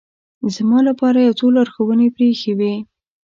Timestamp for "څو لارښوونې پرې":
1.39-2.27